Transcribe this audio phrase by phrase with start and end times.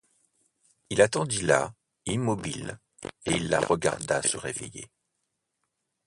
[0.89, 1.75] Il attendit là,
[2.07, 2.79] immobile,
[3.27, 4.89] et il la regarda se réveiller.